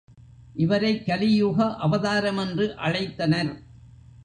[0.53, 3.53] இவரைக் கலியுக அவதாரமென்று அழைத்தனர்.